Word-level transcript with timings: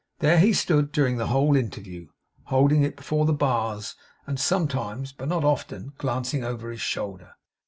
There 0.17 0.39
he 0.39 0.51
stood, 0.51 0.91
during 0.91 1.17
the 1.17 1.27
whole 1.27 1.55
interview, 1.55 2.07
holding 2.45 2.81
it 2.81 2.95
before 2.95 3.27
the 3.27 3.33
bars, 3.33 3.95
and 4.25 4.39
sometimes, 4.39 5.11
but 5.13 5.27
not 5.27 5.43
often, 5.43 5.93
glancing 5.99 6.43
over 6.43 6.71
his 6.71 6.81
shoulder. 6.81 7.35